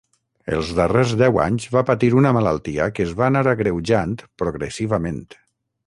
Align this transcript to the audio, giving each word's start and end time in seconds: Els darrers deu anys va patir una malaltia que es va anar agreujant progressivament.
Els 0.59 0.69
darrers 0.79 1.11
deu 1.19 1.37
anys 1.43 1.67
va 1.75 1.83
patir 1.91 2.09
una 2.21 2.33
malaltia 2.39 2.89
que 2.95 3.07
es 3.09 3.15
va 3.21 3.29
anar 3.29 3.47
agreujant 3.55 4.21
progressivament. 4.45 5.27